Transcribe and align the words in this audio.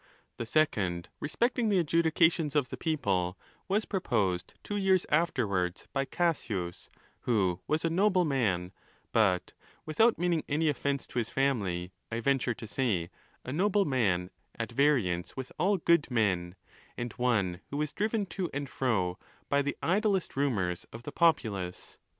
The 0.37 0.47
second, 0.47 1.09
re 1.19 1.29
specting 1.29 1.69
the 1.69 1.77
adjudications 1.77 2.55
of 2.55 2.69
the 2.69 2.75
people, 2.75 3.37
was 3.67 3.85
proposed 3.85 4.55
two 4.63 4.77
years 4.77 5.05
afterwards 5.09 5.85
by 5.93 6.05
Cassius, 6.05 6.89
who 7.19 7.59
wasa 7.67 7.87
nobleman; 7.91 8.71
but 9.11 9.53
without 9.85 10.17
meaning 10.17 10.43
any 10.49 10.69
offence 10.69 11.05
to 11.05 11.19
his 11.19 11.29
family, 11.29 11.91
1 12.09 12.19
venture 12.23 12.55
to 12.55 12.65
say, 12.65 13.11
a 13.45 13.53
noble 13.53 13.85
man 13.85 14.31
at 14.57 14.71
variance 14.71 15.37
with 15.37 15.51
all 15.59 15.77
good 15.77 16.09
men, 16.09 16.55
and 16.97 17.13
one 17.13 17.61
who 17.69 17.77
was 17.77 17.93
driven 17.93 18.25
to 18.25 18.49
and 18.51 18.69
fro 18.69 19.19
by 19.49 19.61
the 19.61 19.77
idlest 19.83 20.35
rumours 20.35 20.83
of 20.91 21.03
the 21.03 21.11
populace. 21.11 21.99